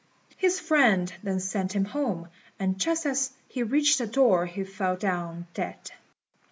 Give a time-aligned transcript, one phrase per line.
[0.35, 4.95] His friend then sent him home; and just as he reached the door he fell
[4.95, 5.91] down dead.